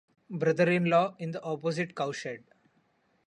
brother-in-law, 0.31 1.13
in 1.19 1.29
the 1.29 1.43
opposite 1.43 1.95
cow 1.95 2.11
shed 2.11 2.43